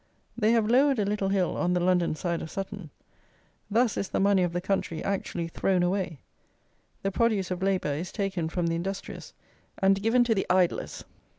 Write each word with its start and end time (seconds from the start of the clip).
They 0.35 0.53
have 0.53 0.67
lowered 0.67 0.97
a 0.97 1.05
little 1.05 1.29
hill 1.29 1.55
on 1.55 1.73
the 1.73 1.79
London 1.79 2.15
side 2.15 2.41
of 2.41 2.49
Sutton. 2.49 2.89
Thus 3.69 3.97
is 3.97 4.09
the 4.09 4.19
money 4.19 4.41
of 4.41 4.51
the 4.51 4.59
country 4.59 5.03
actually 5.03 5.47
thrown 5.47 5.83
away: 5.83 6.21
the 7.03 7.11
produce 7.11 7.51
of 7.51 7.61
labour 7.61 7.93
is 7.93 8.11
taken 8.11 8.49
from 8.49 8.65
the 8.65 8.75
industrious, 8.75 9.31
and 9.77 10.01
given 10.01 10.23
to 10.23 10.33
the 10.33 10.47
idlers. 10.49 11.03